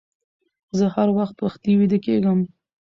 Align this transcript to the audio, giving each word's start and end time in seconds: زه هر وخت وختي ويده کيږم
زه 0.77 0.85
هر 0.95 1.07
وخت 1.17 1.35
وختي 1.45 1.71
ويده 1.77 1.97
کيږم 2.05 2.39